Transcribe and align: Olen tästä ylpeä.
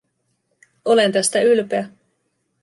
Olen 0.85 1.11
tästä 1.11 1.41
ylpeä. 1.41 1.89